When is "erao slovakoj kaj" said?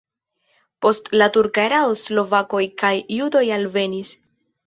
1.67-2.93